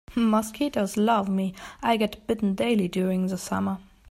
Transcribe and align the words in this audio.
Mosquitoes 0.15 0.97
love 0.97 1.29
me, 1.29 1.53
I 1.83 1.95
get 1.95 2.25
bitten 2.25 2.55
daily 2.55 2.87
during 2.87 3.27
the 3.27 3.37
summer. 3.37 3.77